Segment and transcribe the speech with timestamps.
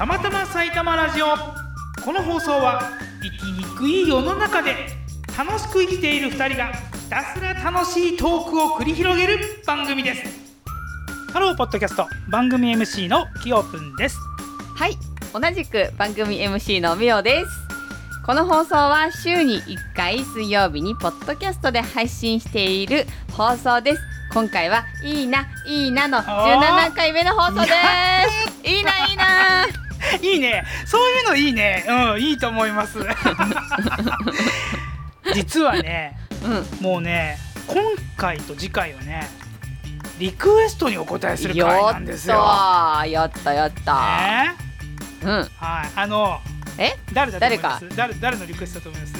[0.00, 1.26] たまたま埼玉ラジオ。
[2.02, 2.80] この放送は
[3.20, 4.74] 生きにくい世の中で
[5.36, 10.22] 楽しく生きている2人がひたすら楽しいトークを繰り広げる番組です。
[11.34, 14.16] ハローポッドキャスト番組 MC のきよぷんです。
[14.74, 14.96] はい
[15.34, 17.50] 同じく番組 MC のみおです。
[18.24, 23.04] この放送は週に1回水曜日にポッドキャストで配信している
[23.36, 24.02] 放送です。
[24.32, 28.66] 今回はいいないいなの17回目の放送です。
[28.66, 29.89] いいないいな
[30.22, 30.64] いいね。
[30.86, 31.84] そういうのいいね。
[31.88, 32.98] うんいいと思います。
[35.34, 36.66] 実はねうん。
[36.82, 37.76] もうね今
[38.16, 39.28] 回と次回はね
[40.18, 42.34] リクエストにお答えする回なんですよ。
[43.06, 43.94] やったやった。
[43.94, 44.54] ね。
[45.22, 45.30] うん。
[45.30, 45.48] はい。
[45.96, 46.40] あの
[46.78, 46.96] え？
[47.12, 47.88] 誰だと思います？
[47.96, 49.14] 誰誰のリクエストだと思います？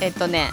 [0.00, 0.50] えっとね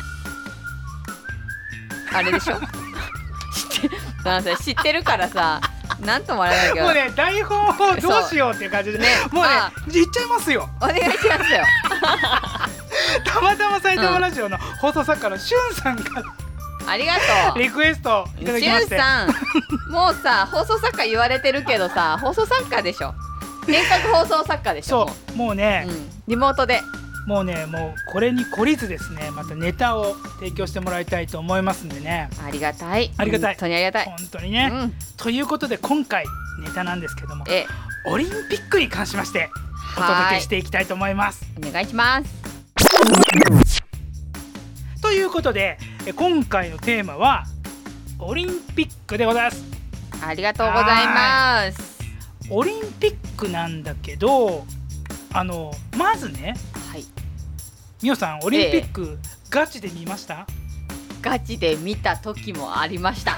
[2.13, 2.59] あれでしょ？
[3.53, 5.61] 知って知ってるからさ
[5.99, 6.85] なんともあれだけど。
[6.85, 9.07] もうね台本をどうしようっていう感じでね。
[9.31, 10.69] もうねあ言っちゃいますよ。
[10.81, 11.63] お願いしますよ。
[13.25, 16.23] たまたま埼玉ラジオの放送作家のしゅんさんから
[16.87, 17.19] ありがと
[17.55, 17.59] う。
[17.59, 18.97] リクエストいただきまして。
[18.97, 19.27] さん
[19.91, 23.13] もうさ放送作家言われてるけどさ放送作家でしょ。
[23.67, 26.81] 遠隔放送作家でしょそうもうねうん、リモートで
[27.25, 32.29] もうねもうこれに懲りずですねまたネタを提供してもらいたいと思いますんでね。
[32.45, 33.11] ありがたい。
[33.17, 33.55] ありがたい。
[33.55, 34.05] 本当にありがたい。
[34.05, 34.93] 本当にね、うん。
[35.17, 36.25] ということで今回
[36.59, 37.65] ネタなんですけどもえ
[38.05, 39.49] オリンピックに関しまして
[39.97, 41.45] お届けしていきたいと思います。
[41.57, 42.45] お願いします。
[45.01, 47.45] ということでえ今回のテーマは
[48.19, 49.63] オリンピックでございます。
[50.23, 51.95] ありがとうございます。
[52.51, 54.65] オリンピックなんだけど
[55.33, 56.53] あのまずね
[57.95, 59.17] はいみおさんオリンピック、
[59.49, 60.45] ガチで見ました？
[61.21, 63.37] ガチで見た時もありました。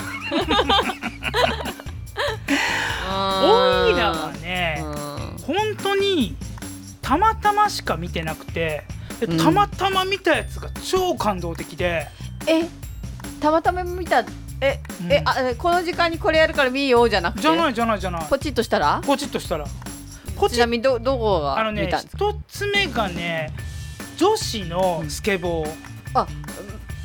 [3.09, 4.81] オイラはね。
[4.84, 5.38] うん。
[5.44, 6.35] 本当に
[7.01, 8.84] たまたましか見てなくて
[9.38, 12.07] たまたま見たやつが超感動的で、
[12.47, 12.66] え
[13.40, 14.25] たまたま見た
[14.59, 15.12] え、うん。
[15.12, 17.41] えあえこの時間にこれやるから見ようじゃなくて？
[17.41, 18.25] じゃないじゃないじゃない。
[18.28, 19.01] ポチッとしたら？
[19.06, 19.66] ポチッとしたら。
[20.35, 23.53] ポチちなみにどどこがあのね一つ目がね
[24.17, 25.69] 女子のスケボー、
[26.13, 26.28] あ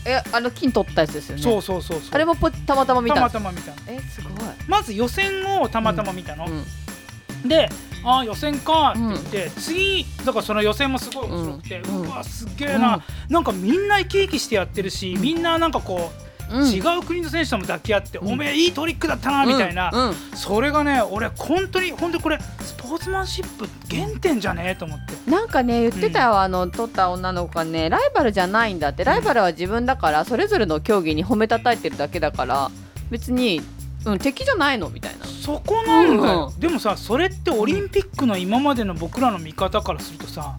[0.04, 1.42] えあの金取ったやつですよね。
[1.42, 2.08] そうそうそうそう。
[2.12, 3.16] あれもポたまたま見た。
[3.16, 3.76] たまたま見たの。
[3.86, 4.32] えすごい、
[4.66, 7.68] まず予選をたまたま見たの、うん、で
[8.04, 16.21] あー予選かって言って、次だからその予選もすごい面白くて、ううんわすっげえな、なんかみんな生き生きしてやってるし、みんななんかこう、うん
[16.52, 18.32] 違う国の選手とも抱き合って、うん。
[18.32, 20.08] おめえいいトリックだったなみたいな、うん。
[20.08, 20.14] うん。
[20.34, 25.30] それがね俺本当に本当にこれスポーツマンシップ原点じゃねえと思って。
[25.30, 29.04] なんかね言ってたよ、あの取った女の子がねライバルじゃないんだって。
[29.04, 32.70] ライバルは自分だからそれぞれの競技に褒めたたいてるだけだから
[33.10, 33.60] 別に、
[34.04, 35.24] うん、敵じゃないのみたいな。
[35.26, 36.60] そこなんだよ、うん。
[36.60, 40.56] でもさそれってオリンピックの今までの僕らの見方からするとさ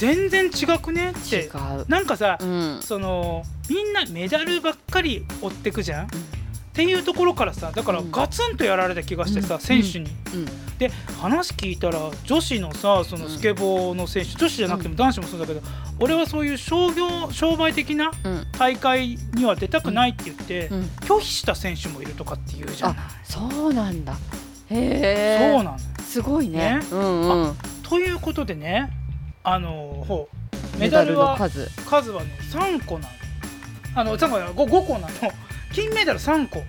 [0.00, 1.10] 全然違くね？
[1.10, 1.36] って。
[1.36, 1.50] 違う、
[1.88, 6.08] なんかさ、うん、そのみんなメダルばっかり追ってくじゃん、っ
[6.72, 8.10] ていうところからさだからうん。
[8.10, 9.60] ガツンとやられた気がしてさ、うん。
[9.60, 10.10] 選手に。
[10.34, 10.46] うん。
[10.78, 10.90] で
[11.20, 15.60] 話聞いたら女子のさそのスケボーの選手、女子じゃなくても男子もそうだけど、
[15.98, 18.46] 俺はそういう商業商売的なうん。
[18.58, 22.96] 大会には出たくないって言って、うん、拒否した選手もいるとかっていうじゃない。
[23.24, 24.14] そうなんだ。
[24.70, 25.76] へえそうなの。
[25.76, 26.78] よすごいね。
[26.78, 26.86] ね。
[26.90, 27.56] うんうん。
[27.82, 28.88] ということでね
[29.42, 30.36] あのほう。
[30.78, 31.68] メメダルはの数。
[31.88, 33.14] 数はね3個なの。
[33.94, 35.08] あの3個ない 5, 5個なの。
[35.72, 36.62] 金メダル3個。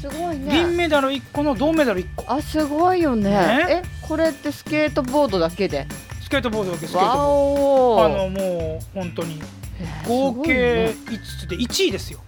[0.00, 2.24] すごい銀ねメダル1個の銅メダル1個。
[2.32, 3.30] あすごいよね。
[3.30, 3.66] ね。
[3.68, 5.86] えこれってスケートボードだけで？
[6.22, 8.18] スケートボードだけスケートわボード。
[8.20, 9.40] あおのもう本当に。
[10.06, 12.20] 合計す5つで1位ですよ。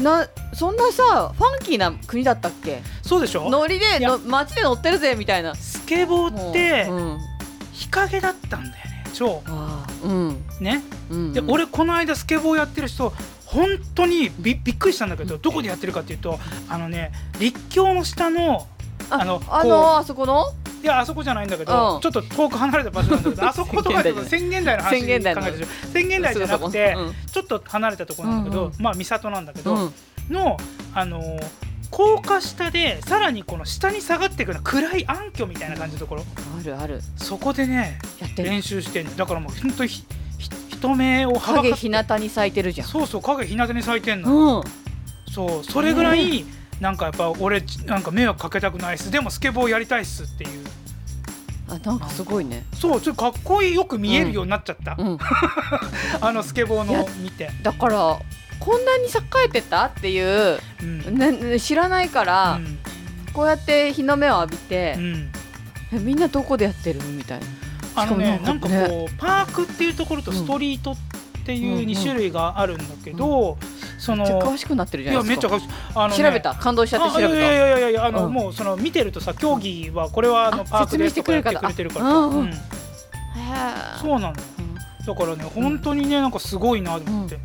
[0.00, 2.82] なそんなさファンキーな国だったっけ？
[3.02, 3.48] そうでしょ？
[3.50, 5.54] ノリでの街で乗ってるぜみたいな。
[5.54, 7.18] スケボーってもううん。
[7.18, 7.33] 日
[7.94, 9.04] 陰だったんだよね。
[9.12, 9.42] 超。
[10.02, 10.44] うん。
[10.60, 10.82] ね。
[11.10, 13.12] うんで俺この間スケボーやってる人
[13.46, 16.38] 本当にびびっくりしたんだけどどこでやってるかっていうと
[16.68, 18.66] あのね立教の下の
[19.10, 20.44] ああのあのあそこの？
[20.82, 22.00] いやあそこじゃないんだけど、うん。
[22.00, 27.14] ちょっと遠く離れた場所なんだけど あそことか宣言台の話考えてる宣言台じゃなくて、うん。
[27.30, 28.72] ちょっと離れたところなんだけど、うん。
[28.78, 29.94] まあ三郷なんだけど、うん。
[30.30, 30.56] の
[30.94, 31.63] あのー
[31.94, 36.24] 高架下でさらにこの下に下がっていくような暗い暗渠みたいな感じのところ。
[36.58, 37.00] あるある。
[37.16, 38.50] そこでねやってる。
[38.50, 39.14] 練習してんの。
[39.14, 40.04] だからもう本当にひ
[40.38, 41.88] ひ人目をはば影かって。
[41.88, 42.88] 日向に咲いてるじゃん。
[42.88, 44.64] そうそう影日向に咲いてんの、うん。
[45.32, 46.44] そうそれぐらい、
[46.80, 49.12] なんかやっぱ俺なんか迷惑かけたくないっす。
[49.12, 50.66] でもスケボーやりたいっすっていう。
[51.68, 52.66] あなんかすごいね。
[52.74, 55.18] そうちょっとかっこいいよく見えるようになっちゃった、うん。
[56.20, 58.18] あのスケボーの見て、だから
[58.60, 59.08] こんなに栄
[59.46, 59.86] えてた？
[59.86, 61.58] っていう、うん。
[61.58, 62.78] 知らないから、うん。
[63.32, 65.32] こうやって日の目を浴びてう、ん。
[65.92, 67.46] えみんなどこでやってるみたいな。
[67.96, 70.96] あのねしなんかこうパークっていうところとストリートっ
[71.44, 73.56] ていううんうん2種類があるんだけど、
[73.98, 75.46] そめっちゃ詳のしくなってるじいゃないですか。
[75.46, 75.92] やめっちゃ詳しい。
[75.94, 76.54] あの、ね、調べた？
[76.54, 77.28] 感動しちゃって調べた？
[77.28, 78.32] あいやいやいやいやあの、うん。
[78.32, 82.52] もうその見てるとさ競技はこれはあのあパークでとかやってくれてるからうん
[84.00, 84.34] そうなのよ。
[85.06, 87.38] だからね本当にねなんかすごいなと思って、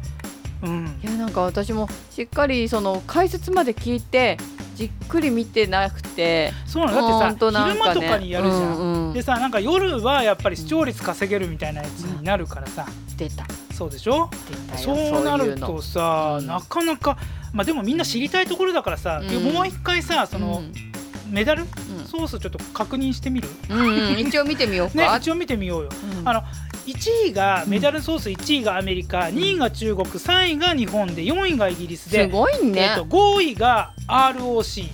[0.63, 0.99] うん。
[1.01, 4.37] いやなんか私もしっかりその解説まで聞いて
[4.75, 7.01] じっくり見てなくてそうなの？
[7.01, 9.13] だってさ、ほんとなん昼間とかにやるじゃん、うんうん。
[9.13, 12.85] でさなんか夜はやっぱり視聴率稼げるみたいなやつになるからさ、
[13.17, 13.45] 出た。
[13.73, 14.29] そうでしょ？
[14.77, 16.47] そうなるとさ、うん。
[16.47, 17.17] なかなか
[17.53, 19.53] まあでもみんな知りたいところだからさ、うん。
[19.53, 20.73] もう一回さその、うん。
[21.33, 21.69] メダルうん。
[22.05, 23.49] ソースちょっと確認してみる？
[23.69, 24.19] うんうん。
[24.19, 25.89] 一応見てみようか、ね一応見てみようよ、
[26.19, 26.27] うん。
[26.27, 26.43] あの
[26.93, 34.89] 1位がメダルソース1位がアメリカ2位が中国3位が日本で4位がイギリスすで、ごいね、えっと、5位が ROC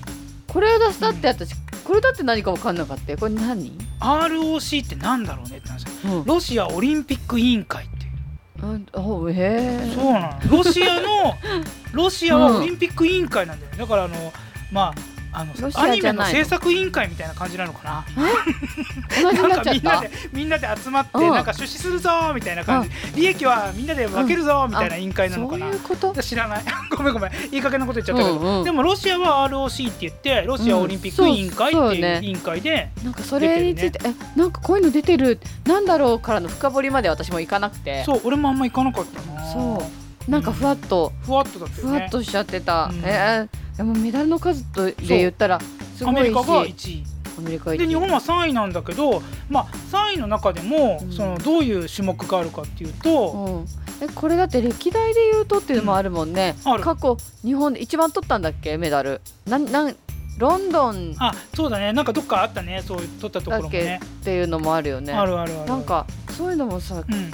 [0.47, 1.55] これ出したって私
[1.85, 3.17] これだって何か分かんなかったよ。
[3.19, 6.25] これ何？ROC ってなんだろうねって話うん。
[6.25, 9.93] ロシアオリンピック委員会っていう。
[9.93, 10.57] そうなの。
[10.57, 11.35] ロシアの
[11.93, 13.77] ロシアはオリンピック委員会なんだよね。
[13.77, 14.33] だからあの
[14.71, 19.31] まああのアニメの制作委員会みたいな感じなのかな？
[19.31, 21.31] なんかみんなでみんなで集まってうん。
[21.31, 22.89] なんか出資するぞみたいな感じ。
[23.15, 25.67] 利益はみんなで分けるぞみたいな委員会なのかな？
[25.67, 26.13] いうこと？
[26.21, 26.63] 知らない。
[26.95, 27.31] ごめんごめん。
[27.51, 28.63] いい加減なこと言っちゃったけど、うんうん。
[28.63, 38.03] でもロシアは ROC って言ってロシアオリンピック委員会っていう委員会で、なんかそれについて、えなんかこういうの出てるなんだろうからの深掘りまで私もいかなくて。
[38.05, 39.45] そう俺もあんま行かなかったな。
[39.51, 41.99] そうなんかふわっと、ふわっとだったよね。
[41.99, 43.01] ふわっとしちゃってた、うん。
[43.03, 45.59] えーでもメダルの数とで言ったら
[45.97, 47.03] すごいしアメリカが1位。
[47.37, 51.11] アメリカ一で日本は3位なんだけど、まあ、3位の中でも、うん。
[51.11, 53.65] そのどういう種目があるかっていうと、
[53.99, 56.71] うん、えこれだって歴代で言うとっていうのもあるもんね、うん。
[56.71, 56.83] ある。
[56.83, 59.19] 過去日本で一番取ったんだっけメダル。
[59.45, 59.95] なんなん
[60.37, 61.15] ロンドン。
[61.19, 61.91] あそうだね。
[61.91, 62.81] なんかどっかあったね。
[62.85, 63.99] そういう取ったところもね。
[64.03, 65.11] っていうのもあるよね。
[65.11, 65.65] あるあるある。
[65.65, 66.05] なんか
[66.37, 67.31] そういうのもさうん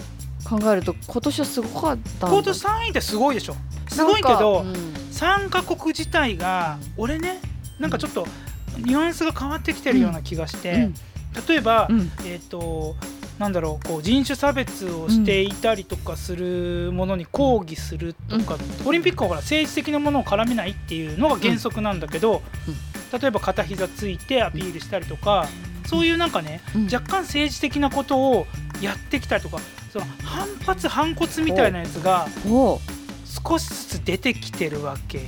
[0.52, 3.56] 考えると今年はすごかった今年3位ってすごいでしょ。
[3.88, 4.80] すごいけど、なんか
[5.12, 7.40] 参加国自体が俺ね
[7.80, 8.28] なんかちょっと
[8.78, 10.94] ニュアンスが変わってきてるような気がして、うん。
[11.48, 12.12] 例えば、うん。
[12.26, 12.96] えっ、と
[13.40, 22.42] なんだろうこう人種差別をしていたりとかするものに抗議するとか、オリンピックはほら政治的なものを絡めないっていうのが原則なんだけど、
[23.18, 25.48] 例えば片膝ついてアピールしたりとか
[25.88, 26.84] そういうなんかね、うん。
[26.86, 28.48] 若干政治的なことを
[28.82, 29.60] やってきたりとか
[29.92, 35.24] その反発反骨みたいなやつが少しずつ出てきてるわけよ。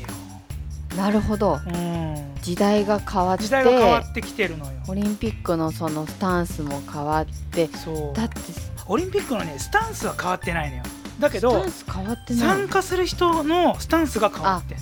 [0.95, 1.59] なるほど。
[1.65, 4.71] うん、時代が変わって時代が変わってきてるのよ。
[4.87, 8.15] オリンピックのそのスタンスも変わってそう。
[8.15, 8.39] だって
[8.87, 10.83] オリンピックのねスタンスは変わってないのよ。
[11.19, 14.77] だけスどタンス変わってない参加する人のスタンスが変わってん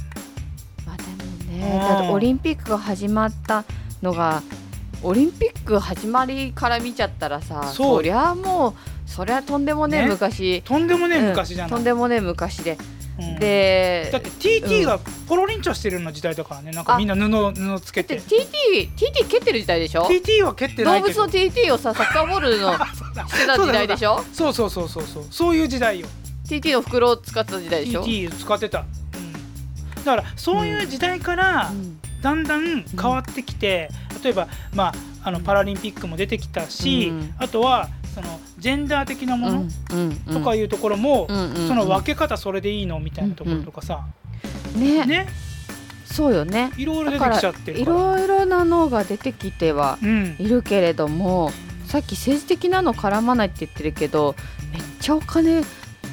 [0.86, 1.10] まあでも
[1.50, 1.60] うん。
[1.60, 3.64] ねだってオリンピックが始まった
[4.02, 4.44] のが
[5.04, 10.08] オリンピック始まりから見ちゃったらさそりゃもうそりゃとんでもねね？
[10.08, 10.62] 昔。
[10.64, 11.26] とんでもねうん。
[11.30, 11.70] 昔じゃない？
[11.72, 12.78] とんでもね昔で、
[13.20, 13.40] うん。
[13.40, 16.72] でだって TT がポロリンチョしてるような時代だからね。
[16.72, 24.24] なんかみんな布布つけでて TT TT 蹴ってる時代でしょ？TT は蹴って動物の TT をさ サッカーボールのしてた時代でしょ？
[24.34, 25.56] そうそうそうそうそうそう。
[25.56, 26.08] いう時代よ。
[26.48, 31.98] TT の袋を使ってた時代でしょ、TT 使ってた、うん、だからそういう時代からうん。
[32.22, 33.90] だんだん変わってきて、
[34.24, 34.94] 例えば、まあ、
[35.24, 37.34] あのパラリンピックも出てきたし、うん。
[37.40, 39.66] あとはそのジェンダー的なもの
[40.32, 41.28] とかいうところも、
[41.68, 44.06] その分け方それでいいのみたいなところとかさ、
[44.76, 45.04] ね。
[45.06, 45.28] ね。
[46.06, 46.72] そうよね。
[46.78, 47.98] いろいろ出てきちゃっているから。
[47.98, 50.36] ろいろなのが出てきてはうん。
[50.38, 51.52] いるけれども
[51.86, 54.36] さっき政治的なの絡まないって言ってるけど
[54.72, 55.64] めっちゃお金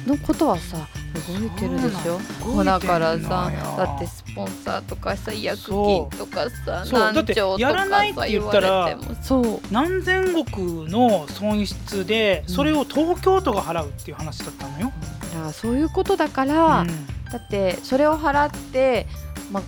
[0.09, 0.87] のことはさ
[1.29, 2.19] 動いてるでしょ？
[2.41, 2.55] そうなの。
[2.55, 10.57] もうだからさだってスポンサーとかさ医薬そう金とかさそうだって何兆とやらかないって言さ言わったられてもそう何千億
[10.89, 12.53] の損失でうん。
[12.53, 14.91] それを東京都が払うっていう話だったのよ。
[15.33, 16.87] だからそういうことだから、うん。
[17.31, 19.05] だってそれを払って、
[19.51, 19.63] まあ、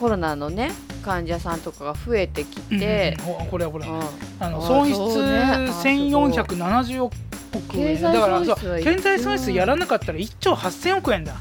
[0.00, 0.72] コロナのね
[1.04, 3.38] 患者さんとかが増えてきて、うんうん。
[3.38, 4.00] ほこれはこれうん。
[4.40, 5.38] あのあ損失そうね。
[5.38, 7.14] あ1470億
[7.56, 8.40] 円経済だから
[8.82, 11.34] 経済損失やらなかったら1兆8000億円だ。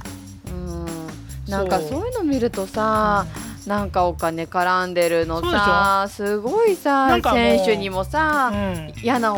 [0.47, 1.51] うん。
[1.51, 3.25] なんかそういうの見るとさ
[3.67, 8.93] なんかお金絡んでるのさすごいさ選手にもうさ、ん。
[9.01, 9.35] 嫌な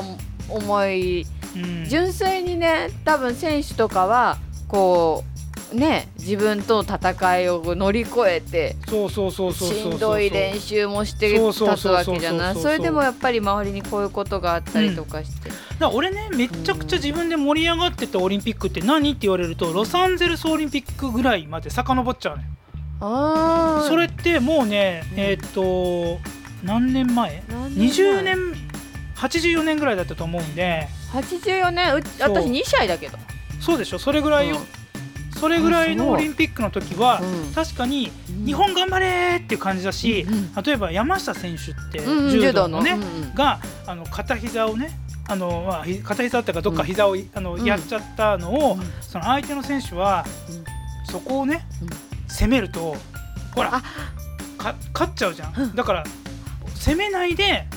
[0.49, 1.25] 思い。
[1.55, 1.85] うん。
[1.89, 5.36] 純粋にね多分選手とかはこう
[5.73, 9.91] ね自分との戦いを乗り越えてそうそうそうそうそうそう。
[9.91, 12.55] しんどい練習もして立つわけじゃない？
[12.55, 19.09] それでもやっぱり周りにこういうことがあったりとかして、だから俺ねめっちゃくちゃ自分で盛り上がってたオリンピックって何？
[19.11, 22.49] って言われるとロサンゼルスオリンピックぐらいまで遡っちゃうのよ。
[23.01, 23.87] あー。
[23.89, 26.19] それってもうねえーっと
[26.63, 27.43] 何年前？
[27.49, 28.37] 何年前 ?20 年
[29.15, 30.87] 84年ぐらいだったと思うんで。
[31.13, 31.95] 84年？
[31.95, 33.17] う私2試合だけど。
[33.59, 33.99] そうでしょ？
[33.99, 34.57] それぐらいよ、
[35.39, 37.53] それぐらいのオリンピックの時は、うん。
[37.53, 38.11] 確かに
[38.45, 41.99] 日本頑張れーっていう感じだし、うん例えば山下選手って
[42.31, 42.97] 柔道のね、
[43.35, 44.89] があの片膝をね
[45.27, 46.87] あの、まあ、ひ片膝だったかどっかうん。
[46.87, 47.65] 膝を、あのうん。
[47.65, 48.81] やっちゃったのを、うん。
[49.01, 51.11] その相手の選手はうん。
[51.11, 51.89] そこをね、うん。
[52.27, 52.95] 攻めると
[53.55, 53.83] ほらあ。
[54.57, 55.75] か勝っちゃうじゃん、うん。
[55.75, 56.03] だから
[56.75, 57.67] 攻めないで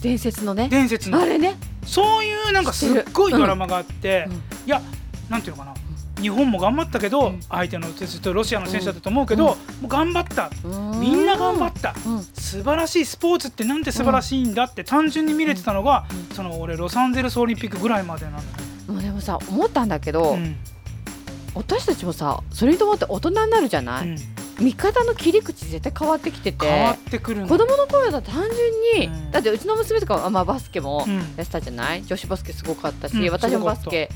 [0.00, 0.68] 伝説のね。
[0.68, 1.20] 伝説の。
[1.20, 1.56] あれね。
[1.84, 4.34] そういうなんかすっごいドラマがあって、うん。
[4.34, 4.80] いや
[5.28, 5.74] なんていうのかな
[6.20, 7.40] 日本も頑張ったけど、うん。
[7.48, 9.48] 相手のずっとロシアの選手だったと思うけど、うん。
[9.48, 10.50] もう頑張った。
[10.64, 11.94] うみんな頑張った。
[12.06, 12.22] うん。
[12.22, 16.36] 素晴らしいスポーツってなんて素晴らしいんだって単純に見れてたのが、うん。
[16.36, 18.42] その俺ロサンゼルスオリンピックぐらいまでなのよ、
[18.88, 20.56] もうでもさ思ったんだけど、うん。
[21.54, 24.16] 私たちもさそれに伴って大人になるじゃない、うん。
[24.64, 27.48] 見方の切り口絶対変わってきてて変わってくるの。
[27.48, 28.42] 子供の頃だと単
[28.94, 29.30] 純に、うん。
[29.30, 31.16] だってうちの娘とかは、まあ、バスケもうん。
[31.16, 32.04] やってたじゃない？
[32.04, 33.30] 女子バスケすごかったし、うん。
[33.30, 34.10] 私もバスケ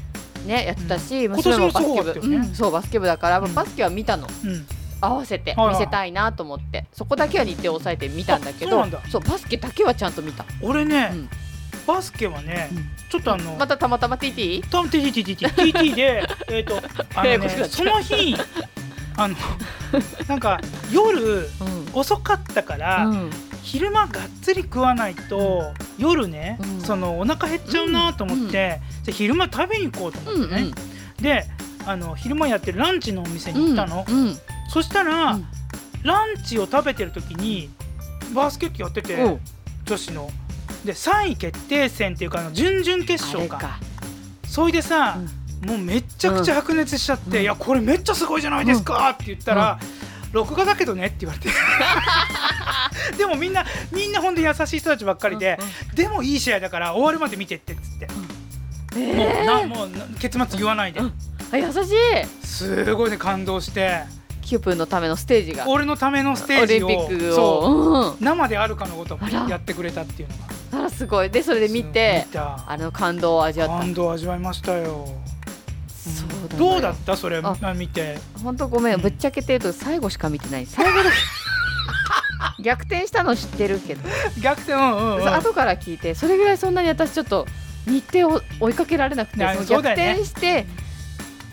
[0.44, 2.36] ねやってたし、うん娘もバスケ部、ね。
[2.36, 3.54] うんそうバスケ部だから、うん。
[3.54, 4.26] バスケは見たの。
[4.44, 4.66] うん。
[5.00, 6.86] 合わせて見せたいなと思って。
[6.92, 9.10] そこだけは日程を抑えて見たんだけどあそうなんだ。
[9.10, 11.28] そうバスケだけはちゃんと見た、俺ね、うん。
[11.86, 12.90] バスケはね、うん。
[13.10, 14.62] ちょっとあの、またたまたま TT?
[14.70, 16.80] タン TTTTT で えっと
[17.14, 18.36] あのねそうの日
[19.16, 19.36] あの
[20.26, 20.60] なんか
[20.90, 21.48] 夜うん。
[21.92, 23.30] 遅かったから、うん
[23.64, 26.80] 昼間がっつり食わないと夜ね、うん。
[26.82, 28.50] そのお腹減っちゃうなと思って、うん。
[28.50, 28.78] じゃ
[29.08, 30.70] あ昼間食べに行こうとうん思ってね、
[31.20, 31.46] で
[31.86, 34.38] あの昼間やってるランチのお店に行ったの、うんうん。
[34.68, 35.46] そしたら、うん。
[36.02, 37.70] ランチを食べてる時に
[38.34, 39.28] バスケットやってて、う。
[39.30, 39.40] ん
[39.86, 40.30] 女子の。
[40.84, 43.78] で3位決定戦っていうかあの準々決あ勝か。
[44.46, 45.68] それでさ、うん。
[45.70, 47.42] もうめっちゃくちゃ白熱しちゃって「うん。
[47.42, 49.78] いやこれめっちゃすごいじゃないですか」って言ったら
[50.32, 51.48] 「録画だけどね」って言われて
[53.16, 55.58] でもみんなみんなほんで優しい人たちばっかりで、
[55.94, 58.08] でもいい試合だから終わるまで見てってっつって、
[58.96, 59.44] えもうー。
[59.44, 61.12] なもうな結末言わないで、うん。
[61.52, 62.46] あ優しい。
[62.46, 64.02] すごいね感動して。
[64.42, 65.66] キュープンのためのステージが。
[65.68, 68.22] 俺のためのステーオリジをンピックそう。
[68.22, 69.48] 生であるかのごとくあら。
[69.48, 70.80] やってくれたっていうのが。
[70.80, 71.30] あらすごい。
[71.30, 73.78] でそれで見てあの感動を味わった。
[73.78, 75.08] 感動を味わいましたよ。
[75.88, 77.16] そうどうだった？
[77.16, 77.40] それ
[77.74, 78.18] 見て。
[78.42, 79.00] 本当ごめん、うん。
[79.00, 80.66] ぶっちゃけて言うと最後しか見てない。
[80.66, 81.16] 最後だけ
[82.60, 84.02] 逆転したの知ってるけど、
[84.40, 85.28] 逆転うんうんうん。
[85.28, 87.46] 後から聞いてそれぐらいそんなに私ちょっと
[87.86, 90.66] 日程を追いかけられなくて逆転して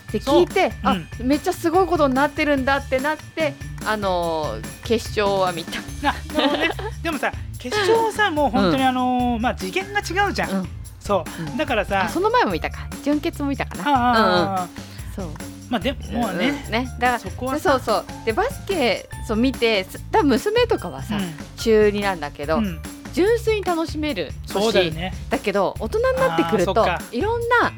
[0.08, 1.26] って聞いて、あ、うん。
[1.26, 3.54] めっちゃすごいことになってるんだってなって
[3.86, 6.70] あのー決勝は見た、ななるほどね。
[7.02, 10.68] でもさ決勝はさもう本当にあのーまあ次元が違うじゃん、うん。
[11.00, 11.42] そう。
[11.42, 11.56] うん。
[11.56, 12.86] だからさあその前も見たか。
[13.02, 13.84] 準決も見たかな。
[13.88, 14.68] ああ、
[15.16, 15.30] そう
[15.72, 16.86] まあでももうね、んね。
[16.98, 17.80] だからそこはさ。
[17.80, 18.26] そうそう。
[18.26, 21.18] でバスケそう見てす多分娘とかはさ、
[21.56, 22.66] 中2なんだけど、うん。
[22.66, 22.82] うん
[23.14, 24.52] 純粋に楽しめる年。
[24.62, 25.12] そうだよね。
[25.28, 27.72] だけど大人になってくるといろんな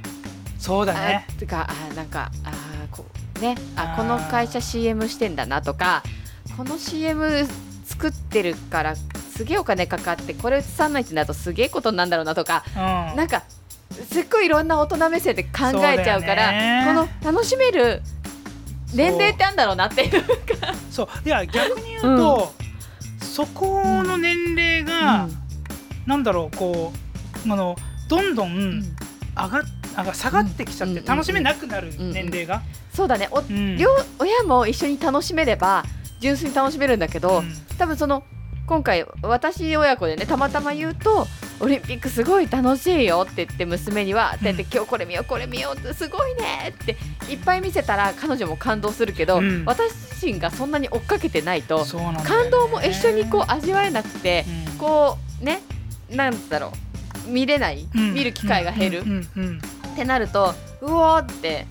[0.61, 1.27] そうだね。
[1.29, 3.05] あてかあなんかあーこ
[3.39, 3.57] うね。
[3.75, 6.05] あこの会社 CM してんだなとか
[6.57, 7.49] この CM
[7.85, 13.17] 作ってるからすげえお金かかってこれ映さないってなるとすげえことになるんだろうなとかうん。
[13.17, 13.43] なんか
[13.91, 15.51] すっごいいろんな大人目線で考
[15.85, 18.03] えちゃうからこの楽しめる
[18.95, 20.25] 年齢ってあるんだろうなっていう
[20.91, 21.09] そう。
[21.25, 22.53] いや逆に言うと、
[23.21, 25.29] そこの年齢が、
[26.07, 26.93] なんだろうこ
[27.47, 27.77] うあの
[28.09, 28.83] どんどん
[29.37, 29.63] 上が
[29.97, 32.63] 上が下がってきちゃってうん楽しめなくなるん年齢が、
[32.93, 33.29] そうだね。
[33.33, 33.77] おうん。
[33.77, 35.85] 両親も一緒に楽しめれば
[36.21, 37.53] 純粋に楽しめるんだけど、うん。
[37.77, 38.23] 多分その
[38.67, 41.27] 今回私親子でねたまたま言うと
[41.65, 46.97] オリンピックすごい楽しいよって言って娘には、って言って今日これ見ようこれ見ようってすごいねって
[47.31, 49.65] いっぱい見せたら彼女も感動するけど、うん。
[49.65, 51.91] 私自身がそんなに追っかけてないとね。
[52.25, 54.79] 感動も一緒にこう味わえなくて、うん。
[54.79, 55.63] こうね
[56.11, 56.71] なんだろ
[57.27, 58.13] う見れない、うん。
[58.13, 59.09] 見る機会が減る、うん。
[59.09, 59.29] うん。
[59.37, 59.59] うん。
[59.59, 61.67] ってなるとうおーって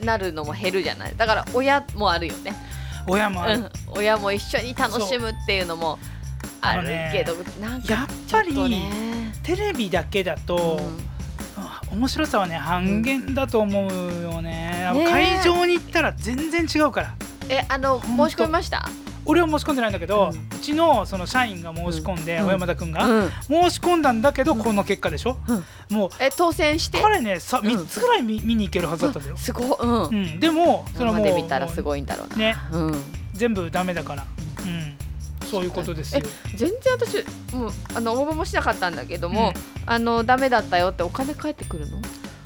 [0.00, 1.14] なるのも減るじゃない。
[1.16, 2.54] だから親もあるよね。
[3.06, 5.98] 親もある、うん、親も一緒に楽しむっていうのも
[6.68, 8.54] あるけど、なんかやっぱり
[9.42, 10.80] テレビだけだと、
[11.56, 13.92] あ面白さはね半減だと思う
[14.22, 14.50] よね,、
[14.94, 15.10] ねえ。
[15.10, 17.14] 会場に行ったら全然違うから。
[17.18, 18.88] うんえあの申し込みました？
[19.26, 22.46] 俺は申し込んでないんだけど、ううんちのその社員が申し込んで、うん。
[22.46, 23.30] 小山田君が、うん。
[23.48, 25.96] 申し込んだんだけど、この結果でしょ、うん。
[25.96, 27.02] もうえ当選して？
[27.02, 27.68] 彼ねさうん。
[27.68, 29.68] 3つぐらい見,、見に行けるはずだったんだよ、すごい。
[29.78, 30.40] うん、うん。
[30.40, 32.56] でもそれは生もうで見たらすごいんだろうな、ね。
[32.72, 33.02] うん、
[33.34, 34.24] 全部ダメだから、
[34.64, 34.93] うん、
[35.44, 36.22] そういうことですよ。
[36.54, 37.24] 全然私
[37.54, 39.52] もうあの応募もしなかったんだけども、
[39.86, 41.98] あのダメだったよってお金返ってくるの？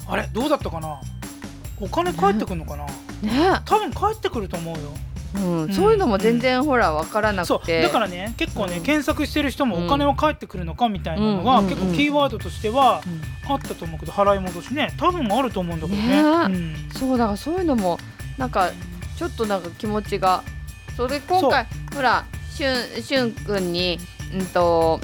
[0.09, 0.29] あれ？
[0.33, 1.01] どうだったかな？
[1.81, 3.61] お金返ってくるのかな、ね。
[3.65, 4.81] 多分返ってくると思うよ。
[5.37, 5.73] うんうん。
[5.73, 8.83] そういうのも全然ほら分からなそうくてだからね結構ね、うん。
[8.83, 11.69] 検索してる人もうんお金は返ってくるのかみたいなのが、うん。
[11.69, 13.53] 結構キーワードとしてはうん。
[13.53, 16.23] あったと思うけど払い戻しね多分あると思うんだけどね。
[16.23, 16.23] ね。
[16.23, 16.75] うん。
[16.93, 17.99] そうだからそういうのも
[18.37, 18.71] なんか
[19.17, 20.43] ちょっとなんか気持ちが
[20.97, 22.25] それ今回ほら
[22.59, 24.01] しゅんしゅんくんに
[24.35, 25.01] うんと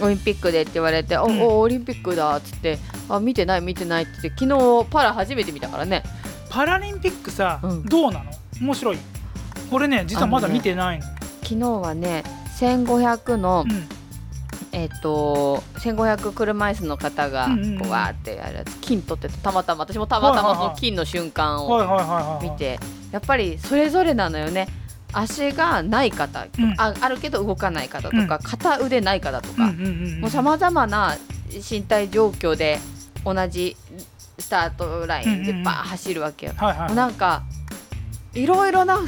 [0.00, 1.40] オリンピックでって言われて「おうん。
[1.42, 2.78] おオリンピックだ」っつって
[3.08, 6.02] 「あ見てない見てない」って言って昨日パラ初めて見たからね。
[6.50, 7.84] パラリンピックさ、うん。
[7.84, 8.30] どうなの？
[8.60, 8.98] 面白い。
[9.70, 11.04] 俺ね実はまだ見てないの。
[11.42, 12.24] 昨日はね
[12.58, 13.88] 1500の、うん。
[14.72, 17.46] えっ、と1500車椅子の方が
[17.80, 22.40] こうわーってやるやつ金取っててたまたま私もたまたまその金の瞬間を。
[22.42, 22.78] 見て
[23.12, 24.66] やっぱりそれぞれなのよね
[25.12, 26.74] 足がない方、うん。
[26.78, 28.42] ああるけど動かない方とか、うん。
[28.42, 29.72] 片腕ない方とか、
[30.30, 31.16] さまざまな
[31.70, 32.78] 身体状況で
[33.24, 33.76] 同じ
[34.38, 36.52] スタートラインでバーッ走るわけよ。
[36.54, 37.42] なんか
[38.34, 39.00] いろいろな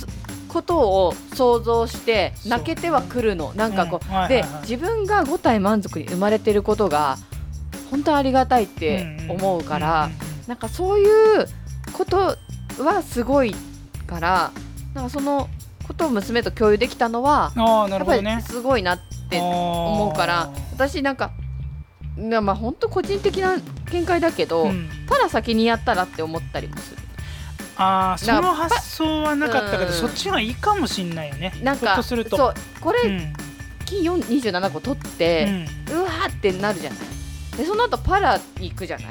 [0.48, 3.52] ことを想像して泣けてはくるの。
[3.54, 4.28] なんかこう、うん。
[4.28, 7.18] ではい自分が五体満足に生まれてることが
[7.90, 10.10] 本当ありがたいって思うから、
[10.46, 11.46] なんかそういう
[11.92, 12.36] こと
[12.78, 13.54] はすごい
[14.06, 14.50] から
[14.94, 15.48] なんかその
[15.90, 18.42] ことを娘と共有できたのはうんああなやっぱり。
[18.42, 21.32] すごいなって思思うから私なんか
[22.16, 23.56] まあ本当個人的な
[23.90, 24.88] 見解だけど、うん。
[25.08, 26.98] ただ先にやったらって思ったりもする。
[27.76, 29.92] ああその発想はなかったけど、うん。
[29.92, 31.52] そっちがいいかもしんないよね。
[31.62, 32.00] なんか。
[32.02, 32.24] そう
[32.80, 33.32] これ、うん。
[33.86, 36.98] 金4 27個取って、うわーってなるじゃない。
[37.56, 39.06] でその後パラに行くじゃない。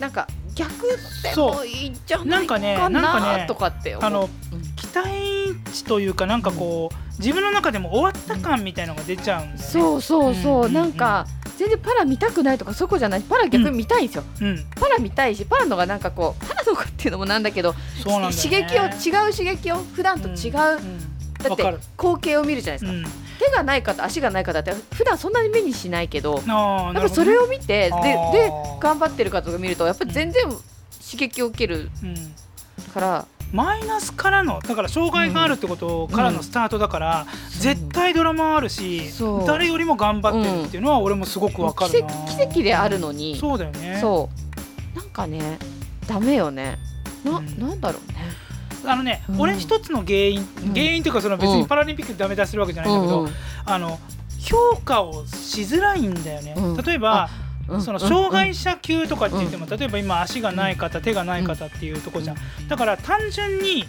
[0.00, 0.86] なんか逆
[1.22, 4.28] でもいいんじゃないかななんかねねとかって思う
[5.46, 9.58] あのうん期待値というかなんかこう自分の中でも終わった感みたいのが出ちゃうんね。
[9.58, 11.26] そうそうそう、うんなんか
[11.56, 17.78] 全然パラ見たくないとかそこじゃないパラ逆に見たいんですよ、うん、パラ見たいしパラのがなんかこうパラのがっていうのもなんだけどね。
[18.04, 21.52] 刺激を違う刺激を普段と違う、だうん。
[21.54, 21.64] って
[21.96, 23.04] 光景を見るじゃないですか、うん、
[23.38, 27.90] 手がない方足がない方って普段そんなに目にしないけどやっぱそれを見てでで
[28.78, 32.34] 頑張ってる方とか見るとやっぱり全然刺激を受けるうん。
[32.92, 37.26] から、マイナスからのだから障害があるってことからのスタートだから、
[37.60, 39.10] 絶対ドラマあるし
[39.46, 43.98] 誰よりも頑張ってるっていうのは俺もすごくわかるな、奇跡奇跡であるのに、そうだよね。
[44.00, 44.28] そ
[44.94, 44.98] う。
[44.98, 45.58] なんかね
[46.06, 46.78] ダメよね。
[47.24, 47.58] な,、うん。
[47.58, 48.18] なんだろうね。
[48.84, 49.40] あのね、うん。
[49.40, 50.74] 俺一つの原因、うん。
[50.74, 53.30] 原因というかその別にパラリンピックでダメ出しするわけじゃないんだけど、うん。
[53.64, 53.98] あの
[54.40, 56.76] 評価をしづらいんだよね、うん。
[56.76, 57.45] 例えばうん
[57.80, 62.36] その障害者級とかって言っても、例えば今足がない方、手がない方っていうとこじゃん、
[62.68, 63.84] だから単純に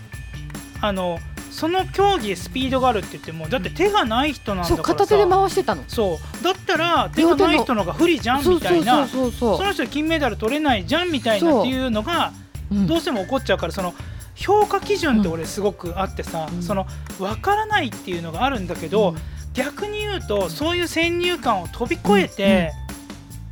[0.82, 1.20] あの
[1.52, 4.84] その競技スピードがあるって言ってもだって手がない人なんだからさ。
[4.84, 5.84] 片手で回してたの。
[5.88, 6.44] そう。
[6.44, 9.08] だったら手がない人のが不利じゃんみたいな。
[9.08, 12.32] そうそうそうその人金メダル取れないじゃんみたいなっていうのが
[12.72, 12.76] う。
[12.76, 12.88] ん。
[12.88, 13.96] どうしても起こっちゃうからその
[14.36, 16.62] 評価基準って俺すごくあってさ、うん。
[16.62, 16.86] その
[17.18, 19.16] 分からないっていうのがあるんだけど、
[19.54, 22.72] 逆に言うとそういう先入観を飛び越えて、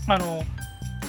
[0.08, 0.44] あの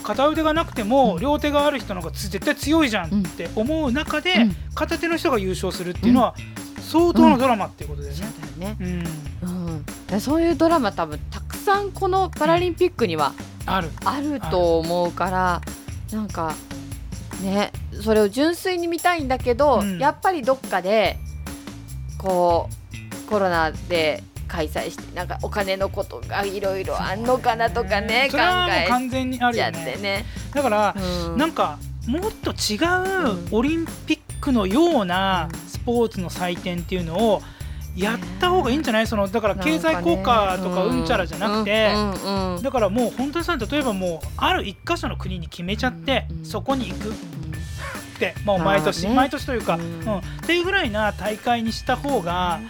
[0.03, 1.21] 片腕がなくてもうん。
[1.21, 4.57] 両手がある人の方が絶対強いじゃんって思う中で、うん。
[4.75, 6.35] 片手の人が優勝するっていうのは
[6.81, 8.77] 相当のドラマっていうことだよそうね。
[8.81, 10.21] うん。
[10.21, 13.33] そういうドラマ多分たくさんこのパラリンピックには
[13.67, 13.91] ある。
[14.05, 15.61] あると思うから
[16.13, 16.55] なんか
[17.43, 19.99] ねそれを純粋に見たいんだけど、うん。
[19.99, 21.19] やっぱりどっかで
[22.19, 29.97] こうコロナで開催してなんかお金のことがいろいろあんのかなとかね考え完全にあるよね。
[30.01, 30.25] ね。
[30.55, 31.37] だから、うん。
[31.37, 33.49] なんかもっと違ううん。
[33.51, 35.59] オリンピックのようなうん。
[35.69, 37.43] スポーツの祭典っていうのを
[37.97, 39.07] やった方がいいんじゃない？
[39.07, 41.05] そのだから経済効果とかうん。
[41.07, 42.63] ちゃらじゃなくて、うんうんうん。
[42.63, 47.11] だからもう本当にさ例えばもうある一箇所の国に決めちゃって、うんそこに行く。
[47.11, 50.01] ってもう毎年、毎年というか、ううん。
[50.01, 52.61] んっていうぐらいな大会にした方が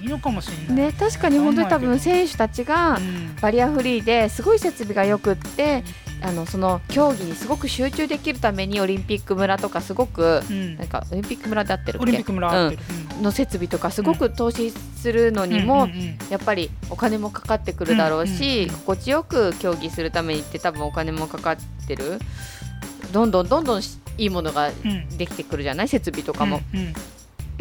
[0.00, 0.86] いいのかもしれない。
[0.86, 3.36] ね確かに本当に多分選手たちがうん。
[3.40, 5.82] バリアフリーですごい設備がよくって
[6.22, 10.76] あのその競技にすごく集中できるためにオリンピック村とかすごくうん。
[10.76, 12.02] なんかオリンピック村で合ってるっけ？
[12.02, 12.72] オリンピック村
[13.22, 16.18] の設備とかすごく投資するのにも、うんうんうん。
[16.30, 18.76] やっぱりお金もかかってくるだろうし、うんうん。
[18.80, 22.18] 心地よく競技するためにって多分お金もかかってる。
[23.12, 25.08] どんどんどんどんしいいものがうん。
[25.16, 25.88] できてくるじゃない？
[25.88, 26.92] 設備とかも、うんうん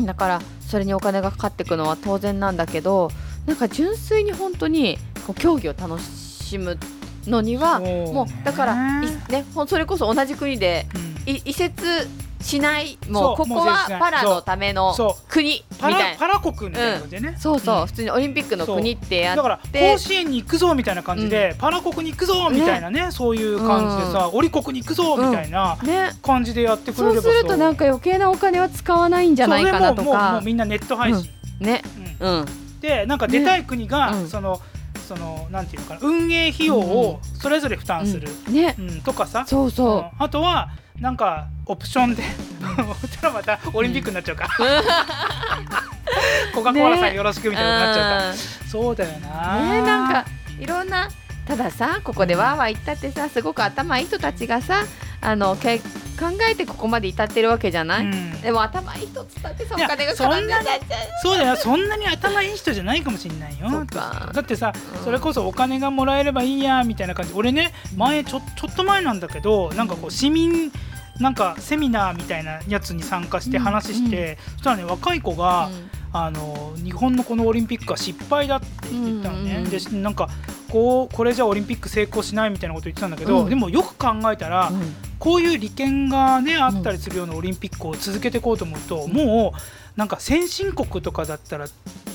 [0.05, 3.09] だからそれにお金がかかってくのは当然なんだけど
[3.45, 6.77] なんか純粋に本当にこう競技を楽しむ
[7.25, 10.85] のにはもうだからいねそれこそ同じ国で
[11.25, 12.07] 移設
[12.41, 15.31] しないもそううここはパラのためのそう。
[15.31, 16.11] 国みパたいな。
[16.11, 26.11] ラパラ国みたいな感じでね、そうそう、ん普通にオリンピックの国ってやだからって甲子園に行くぞみたいな感じで、パラ国に行くぞみたいなねそういう感じでさ、折国に行くぞみたいなね。
[26.23, 27.09] 感じでやってくれそう。
[27.09, 31.81] ればさするとなんか余計なお金は使わないんじゃないかなとそうでもうみんなネット配信、ね。
[32.21, 32.31] うん。
[32.31, 32.45] うん。
[32.79, 34.29] でなんか出たい国が、ねうん。
[34.29, 34.61] その
[35.09, 38.53] そのなんていうのかな運営費用をそれぞれ負担する、うん。
[38.53, 38.75] ね。
[38.77, 39.43] うんとかさ。
[39.47, 40.01] そうそう。
[40.01, 40.11] ん。
[40.23, 40.69] あとは
[40.99, 42.21] なんかオプションで
[43.19, 44.49] たらまたオリンピックになっちゃうから、
[46.53, 48.33] コカ・コーラさんねよろしくみたいになっちゃうから、
[48.69, 49.59] そうだよな。
[49.59, 50.25] ねなんか
[50.59, 51.09] いろんな
[51.47, 54.83] たださここでわーわー言ったってさすごく頭いい人たちがさ
[55.21, 55.81] あのけ
[56.19, 58.41] 考えてここまで至ってるわけじゃない、うん。
[58.41, 60.69] でも頭いい人っつったってそお金がそんな絡んで
[61.23, 61.55] そうだよ。
[61.55, 63.69] そんなに頭いい人じゃないかもしれないよ。
[64.33, 65.03] だってさ、うん。
[65.03, 67.33] それこそお金がもらえればいいやみたいな感じ。
[67.33, 70.71] 俺ね前ちょちょっと前なんだけどなんかこう市民
[71.19, 79.69] なんかセミナーみたいなやつに参加して話して、そしたらね若い子が、うんあの日本のこのオリンピックは失敗だって言ったのね、うんうんうん。
[79.69, 80.29] でなんか
[80.69, 83.49] こうこれじゃオリンピック成功しないみたいなこと言ってたんだけど、うん。
[83.49, 84.95] でもよく考えたら、うん。
[85.19, 91.67] こういう利権がねあったりするようなオリンピックを続けていこうと思うと、もうなんか先進国とかだったら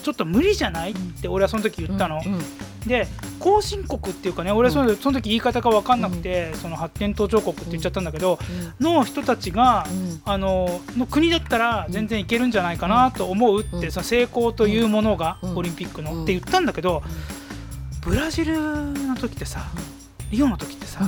[0.05, 0.93] ちょっと無理じゃない？
[0.93, 2.21] って俺はその時言ったの。
[2.25, 2.39] うん
[2.85, 3.07] で
[3.41, 8.39] 後進国っていうかね俺はその,、その時言い方が分かんなくて、その発展途上国って言っちゃったんだけど、
[8.79, 10.21] の人たちが、うん。
[10.27, 13.91] あのの国だったら全然いけるんじゃないかなと思うって、うん。
[13.91, 15.57] その成功というものが、うん。
[15.57, 16.23] オリンピックの、うん。
[16.25, 17.03] って言ったんだけど、
[18.03, 19.63] ブラジルの時ってさ、
[20.31, 21.01] リオの時ってさ、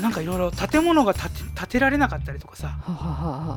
[0.00, 2.76] なんかいろいろ建物が建て建てられなかったりとかさ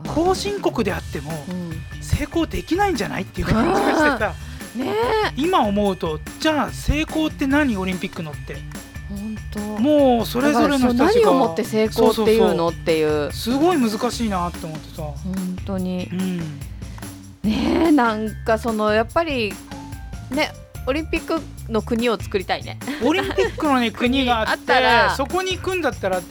[0.07, 1.71] 後進国であってもうん。
[2.01, 4.33] 成功できないんじゃないっていう感じがしてさ
[4.75, 4.93] ね
[5.35, 8.57] 今思うとじゃあ成功って何オリンピックのって。
[9.09, 13.29] 本当もうそれぞれの人たちが何をもって成功っていうのっていう。
[13.33, 15.15] すごい難しいなって思ってさ、本
[15.65, 16.07] 当に。
[16.13, 16.37] うん、
[17.43, 19.53] ねえなんかそのやっぱり
[20.29, 20.53] ね
[20.87, 21.41] オリンピック
[21.71, 24.73] の国を作りたいね、オリンピックの、ね、国があって
[25.15, 26.21] そこに行くんだったら、う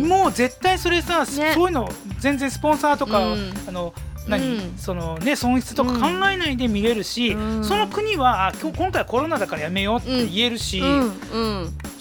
[0.00, 0.08] ん。
[0.08, 1.52] もう絶対それさ、ね。
[1.54, 3.54] そういうの全然スポンサーとか、うん。
[3.68, 3.94] あの
[4.28, 4.74] 何、うん。
[4.76, 7.64] そのね損失とか考えないで見れるし、うん。
[7.64, 10.82] その国はあ今日今回コロナだからやめようって言えるし、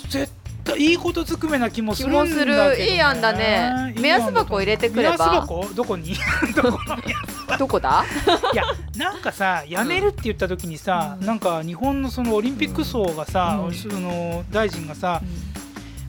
[0.09, 0.31] 絶
[0.63, 2.85] 対いいことずくめな気もす気るんだけど、もする。
[2.85, 3.93] いい案だね。
[3.99, 5.17] 目安箱入れてくれば。
[5.17, 5.67] 目安箱？
[5.75, 6.15] どこに？
[6.55, 7.38] どこの目安？
[7.57, 8.03] どこだ？
[8.53, 8.63] いや
[8.97, 11.25] なんかさやめるって言った時にさ、うん。
[11.25, 13.73] なんか日本のそのオリンピック層がさ、うん。
[13.73, 15.21] その大臣がさ、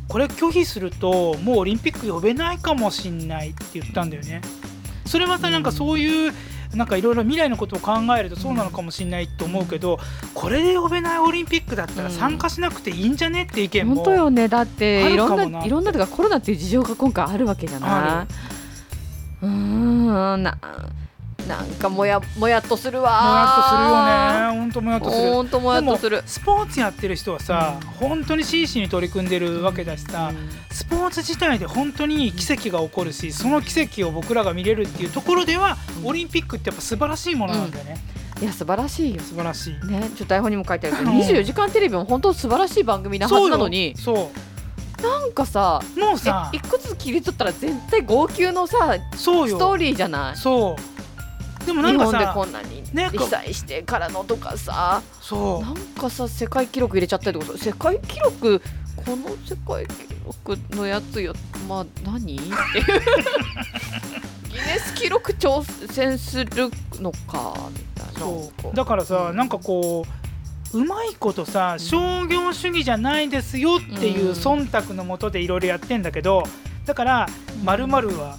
[0.09, 4.40] これ拒否するともうオリンピック呼べないかもしんないって言ったんだよね。
[5.07, 6.33] それはさ、うんなんかそういう
[6.74, 9.98] なんかいろいろ未来のことを考えるとそうなのかもしれないと思うけど、
[10.35, 14.46] これで呼べないオリンピックだったら参加しなくていいんじゃねって意見も本当よね。
[14.46, 18.26] だってあいろんなないろんなとかコロナっていう事情が今回あるわけじゃあない
[19.42, 20.59] うーんな
[21.50, 24.60] なんかもやもやっとするもやわっとするよね。
[24.60, 25.32] 本当もやっとする。
[25.32, 26.22] ほんともやっとする。
[26.24, 30.30] スポーツやってる人はさ、本当に真摯に取り組んでるわけだしさ、
[30.70, 36.08] スポーツ自体で本当に奇跡が起こるしその奇跡を僕らが見れるっていうところでは、うん。
[36.10, 37.96] オリンピックってやっぱ素晴らしいものなんだよね、
[38.40, 39.20] いや素晴らしいよ。
[39.20, 39.86] 素晴らしい。
[39.88, 41.18] ねちょっと台本にも書いてあるけどうん。
[41.18, 49.56] 24時間テレビも本当素晴らしい番組なはずなのにそうなんかさよもうさえ一個ずつ切り取ったら絶対号泣のさそうよ。
[49.56, 50.36] ストーリーじゃない？
[50.36, 51.00] そう
[51.66, 58.62] でもなんか日本でさこんなにね被災してからのとかさそなんかさ世界記録入れちゃったりとかさ世界記録
[58.96, 59.94] この世界記
[60.25, 61.35] 録のやつよ
[61.68, 62.18] まあ何？
[62.18, 63.01] っていう。
[64.49, 66.70] ギネス記録挑戦する
[67.01, 68.12] のかみたいう。
[68.14, 70.05] なそうだからさなんかこ
[70.75, 74.33] ううまいことさ商業主義じゃないですよっていううん。
[74.33, 76.44] 忖度のもとでいろいろやってんだけど
[76.87, 77.27] だから
[77.64, 78.38] まるは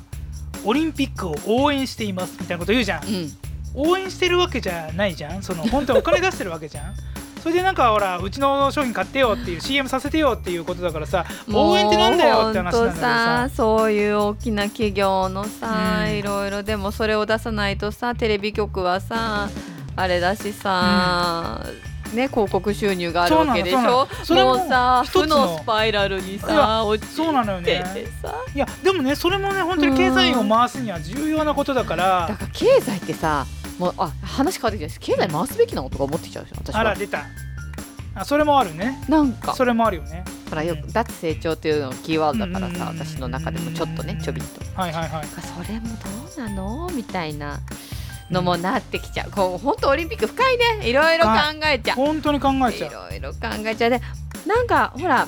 [0.64, 3.04] オリンピックを応援していますみたいなこと言うじゃん。
[3.06, 3.32] うん。
[3.74, 5.44] 応援してるわけじゃないじゃん。
[5.44, 6.94] その本当にお金出してるわけじゃん。
[7.42, 13.50] それでなんかほらうちの商品買ってよっていう CM させてよっていうことだからさ応援ってなんだよって話なんだけどさ。
[13.56, 16.12] そういう大きな企業のさ、うん。
[16.18, 19.50] いろいろでもそれを出さないとさテレビ局はさ
[19.96, 21.62] あれだしさ、
[22.14, 24.08] ね広告収入があるわけでしょ？
[24.24, 28.06] それもさ負のスパイラルにさ落ちそうなのよてね。
[28.54, 32.28] いやでもねそれもね本当に経済を回すには重要なことだから。
[32.28, 33.46] だから経済ってさ
[33.80, 36.82] もうあ話変わってきてるんです経済回すべきなのとか思ってきちゃうし私は。
[36.82, 37.26] あら出た。
[38.14, 39.02] あそれもあるね。
[39.08, 39.54] なんか。
[39.56, 40.26] それもあるよね。
[40.50, 43.00] ほらよく脱成長っていうのがキーワードだからさうん。
[43.00, 44.60] 私の中でもちょっとねちょびっと。
[44.80, 45.26] はいはいはい。
[45.26, 46.90] それもどうなの？
[46.94, 47.60] みたいな
[48.32, 50.88] のもなってきちゃう、こう本当オリンピック深いね。
[50.88, 51.32] いろいろ考
[51.66, 51.96] えちゃう。
[51.98, 52.90] 本当に考えちゃう。
[53.16, 53.90] いろいろ考えちゃう。
[53.90, 54.02] で
[54.46, 55.28] なんかほら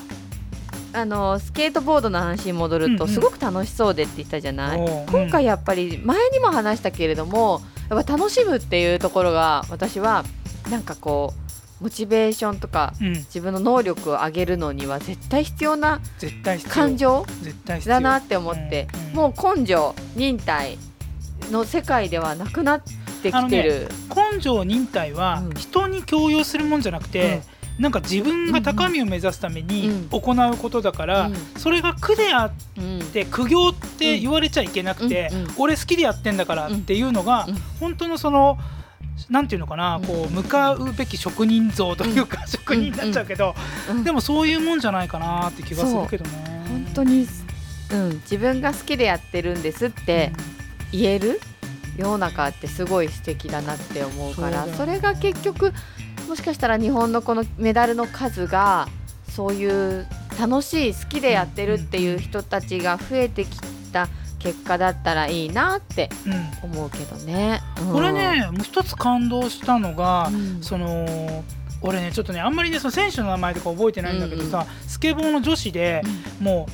[0.92, 3.14] あのスケートボードの話に戻ると、うんうん。
[3.14, 4.78] すごく楽しそうでって言ったじゃない、
[5.10, 10.24] 今回やっぱり前にも話したけれどもやっぱ楽しむっていうところが私は
[10.70, 11.34] なんかこ
[11.80, 16.00] うモチベーションとかうん、自分の能力を上げるのには絶対必要な
[16.68, 17.26] 感情
[17.84, 19.16] だなって思って、うんうん。
[19.16, 20.78] もう根性忍耐
[21.50, 22.82] の世界ではなくなっ
[23.22, 23.88] てきてる、
[24.32, 25.54] 根性忍耐はうん。
[25.54, 27.42] 人に強要するもんじゃなくて、
[27.78, 30.08] なんか自分が高みを目指すためにうん。
[30.08, 31.34] 行うことだから、うん。
[31.56, 33.00] それが苦であっうん。
[33.12, 35.38] て苦行って言われちゃいけなくて、うん。
[35.40, 35.48] うん。
[35.58, 37.54] 俺好きでやってんだからっていうのが、うん。
[37.80, 38.58] 本当のその
[39.30, 40.04] なんていうのかな、うん。
[40.04, 43.54] こう向かうべき職人像というか、職人になっちゃうけど、
[43.90, 44.04] うん。
[44.04, 46.54] でもそういうもんじゃないかなって気がするけどね。
[46.68, 47.26] 本当に、
[47.92, 50.32] うん、自分が好きでやってるんですって
[50.94, 51.40] 言える
[51.96, 55.72] 世の中ってすごい素敵だなって思うからそ,、れが結局
[56.28, 58.88] もしかしたら日本のこのメダルの数が
[59.30, 59.66] そうい
[60.00, 60.06] う
[60.38, 63.60] 楽しい好きでやってるっていう人たちが増えてき
[63.92, 66.32] た結果だったらいいなってうん。
[66.32, 67.60] うん思うけどね。
[67.82, 67.92] うん。
[67.92, 70.62] これねもう一つ感動したのが、うん。
[70.62, 71.44] その
[71.82, 76.02] 俺ねちょっとねあんまりねその選手の名前とか覚えてないんだけどさ、スケボーの女子で
[76.40, 76.66] も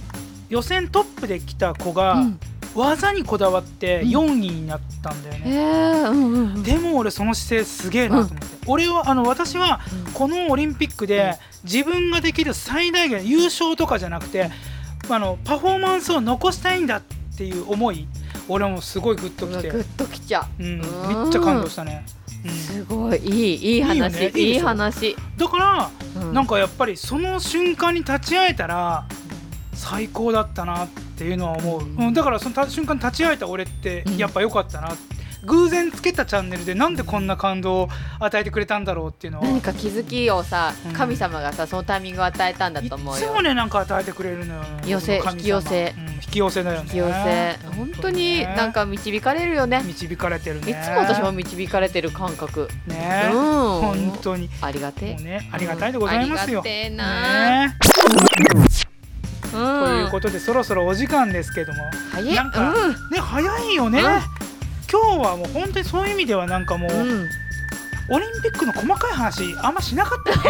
[0.51, 2.41] う予選トップで来た子が、うん
[2.75, 4.09] 技にこだわってうん。
[4.11, 6.63] 4位になったんだよへね、えうんうんうん。
[6.63, 9.81] でも俺その姿勢すげえなと思って、俺はあの私は
[10.15, 14.51] このオリンピックで自分ができる最大限優勝とかじゃなくて
[15.09, 17.03] あのパフォーマンスを残したいんだっ
[17.37, 18.07] ていう思い
[18.49, 20.63] 俺もすごいグッときて、グッときちゃう。
[20.63, 21.29] うん、めうん。
[21.29, 22.05] っちゃ感動したね、
[22.45, 22.51] うん。
[22.51, 23.19] すごい。
[23.19, 23.95] いいいい話。
[23.95, 24.33] いいよね。
[24.35, 25.17] いいいい話。
[25.37, 26.35] だからうん。
[26.35, 29.05] なんかやっぱりその瞬間に立ち会えたら
[29.81, 32.07] 最高だったなっていうのは思う、うん。
[32.09, 34.16] うん、だからそのた瞬間に立ち会えた俺ってうん。
[34.19, 34.95] やっぱ良かったな、
[35.45, 37.88] 偶然つけたチャンネルでなんでこんな感動を
[38.19, 39.47] 与えてくれたんだろうっていうのは。
[39.47, 40.93] 何か気づきをさうん。
[40.93, 43.27] 神様がさそのタイミングを与えたんだいと思うよ。
[43.27, 43.40] つも。
[43.40, 44.62] ねなんか与えてくれるのよ。
[44.87, 45.95] 寄せ引き寄せ。
[45.97, 46.85] うん引き寄せだよね。
[46.85, 47.59] 引き寄せ。
[47.77, 49.83] 本当になんか導かれるよね。
[49.83, 50.73] 導かれてるね。
[50.73, 52.69] いつも私も導かれてる感覚。
[52.87, 53.40] ね、うん。
[53.81, 54.51] 本当に。
[54.61, 55.23] ありがてえ。
[55.23, 57.66] ねありがたいでございますよ、ありがてえな。
[57.66, 57.77] ね。
[58.55, 58.89] うん
[59.51, 61.91] ということでそろそろお時間ですけども。
[62.13, 62.35] 早い。
[62.35, 62.73] なんか
[63.11, 64.07] ね早いよね、うん。
[64.07, 64.21] 今
[65.17, 66.91] 日はもう本当にそういう意味ではなんかもう、
[68.13, 70.43] オリンピックの細かい話あんましなかったよね。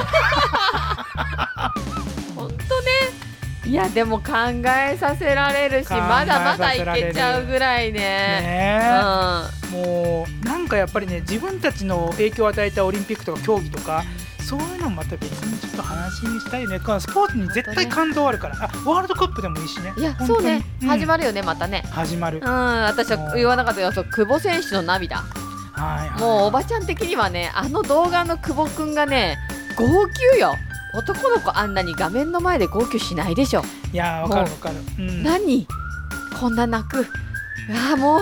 [2.34, 3.20] 本当ね。
[3.66, 4.32] いやでも考
[4.66, 8.00] えさせられるしまだまだいけちゃうぐらいね。
[8.00, 8.80] ね
[9.72, 14.02] うもうなんかやっぱりね自分たちの影響を与えたオリンピックとか競技とか
[14.50, 16.80] そういうのもまた別にちょっと話にしたいね。
[16.80, 19.92] このスポーツに絶対感動あるから、あワールドカップでもいいしね。
[19.96, 20.00] ん。
[20.00, 20.64] いやそうね。
[20.82, 20.88] うん。
[20.88, 21.84] 始まるよねまたね。
[21.92, 25.18] 始まる、うん私は言わなかったけどそう久保選手の涙。
[25.18, 29.38] はいはいもうおばちゃん的にはねあの動画の久保くんがね
[29.76, 30.56] 号泣よ。
[30.94, 35.68] 男の子あんなに画面の前で号泣しないでしょ、いやーわかるわかる、うん、何？
[36.40, 37.06] こんな泣く。
[37.70, 38.20] ああもう。